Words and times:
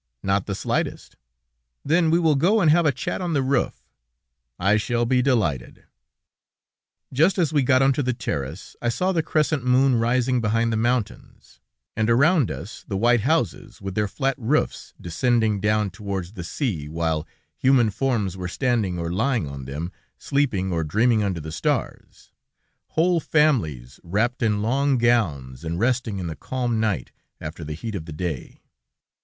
"Not 0.23 0.47
the 0.47 0.55
slightest." 0.55 1.15
"Then 1.85 2.09
we 2.09 2.17
will 2.17 2.33
go 2.33 2.59
and 2.59 2.71
have 2.71 2.87
a 2.87 2.91
chat 2.91 3.21
on 3.21 3.33
the 3.33 3.43
roof." 3.43 3.83
"I 4.57 4.75
shall 4.77 5.05
be 5.05 5.21
delighted." 5.21 5.83
Just 7.13 7.37
as 7.37 7.53
we 7.53 7.61
got 7.61 7.83
onto 7.83 8.01
the 8.01 8.11
terrace, 8.11 8.75
I 8.81 8.89
saw 8.89 9.11
the 9.11 9.21
crescent 9.21 9.63
moon 9.63 9.93
rising 9.99 10.41
behind 10.41 10.73
the 10.73 10.75
mountains, 10.75 11.59
and 11.95 12.09
around 12.09 12.49
us, 12.49 12.83
the 12.87 12.97
white 12.97 13.21
houses, 13.21 13.79
with 13.79 13.93
their 13.93 14.07
flat 14.07 14.33
roofs, 14.39 14.91
descending 14.99 15.59
down 15.59 15.91
towards 15.91 16.33
the 16.33 16.43
sea, 16.43 16.89
while 16.89 17.27
human 17.59 17.91
forms 17.91 18.35
were 18.35 18.47
standing 18.47 18.97
or 18.97 19.11
lying 19.13 19.47
on 19.47 19.65
them, 19.65 19.91
sleeping 20.17 20.73
or 20.73 20.83
dreaming 20.83 21.21
under 21.21 21.39
the 21.39 21.51
stars; 21.51 22.31
whole 22.87 23.19
families 23.19 23.99
wrapped 24.01 24.41
in 24.41 24.63
long 24.63 24.97
gowns, 24.97 25.63
and 25.63 25.79
resting 25.79 26.17
in 26.17 26.25
the 26.25 26.35
calm 26.35 26.79
night, 26.79 27.11
after 27.39 27.63
the 27.63 27.73
heat 27.75 27.93
of 27.93 28.05
the 28.05 28.11
day. 28.11 28.63